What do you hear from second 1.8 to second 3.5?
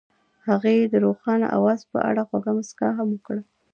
په اړه خوږه موسکا هم وکړه.